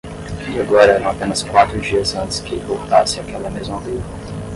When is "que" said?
2.39-2.55